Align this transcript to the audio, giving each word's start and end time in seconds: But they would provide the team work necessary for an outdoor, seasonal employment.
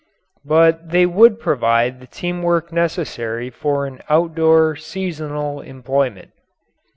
But 0.43 0.89
they 0.89 1.05
would 1.05 1.39
provide 1.39 1.99
the 1.99 2.07
team 2.07 2.41
work 2.41 2.71
necessary 2.73 3.51
for 3.51 3.85
an 3.85 4.01
outdoor, 4.09 4.75
seasonal 4.75 5.61
employment. 5.61 6.31